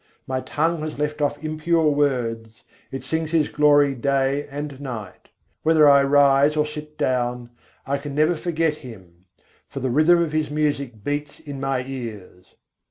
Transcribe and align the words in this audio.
My 0.25 0.39
tongue 0.39 0.79
has 0.79 0.97
left 0.97 1.21
off 1.21 1.37
impure 1.43 1.91
words, 1.91 2.63
it 2.91 3.03
sings 3.03 3.29
His 3.33 3.49
glory 3.49 3.93
day 3.93 4.47
and 4.49 4.81
night: 4.81 5.29
Whether 5.61 5.87
I 5.87 6.01
rise 6.01 6.55
or 6.57 6.65
sit 6.65 6.97
down, 6.97 7.51
I 7.85 7.99
can 7.99 8.15
never 8.15 8.33
forget 8.33 8.77
Him; 8.77 9.25
for 9.67 9.79
the 9.79 9.91
rhythm 9.91 10.19
of 10.23 10.31
His 10.31 10.49
music 10.49 11.03
beats 11.03 11.39
in 11.39 11.59
my 11.59 11.85
ears. 11.85 12.55